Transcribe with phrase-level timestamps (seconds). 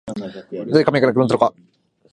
[0.17, 0.27] 何
[0.71, 1.53] 故、紙がなくなったのか